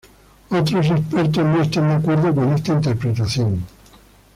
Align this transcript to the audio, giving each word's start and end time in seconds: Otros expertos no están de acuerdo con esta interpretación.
Otros 0.49 0.87
expertos 0.89 1.45
no 1.45 1.61
están 1.61 1.89
de 1.89 1.93
acuerdo 1.93 2.33
con 2.33 2.53
esta 2.53 2.73
interpretación. 2.73 3.63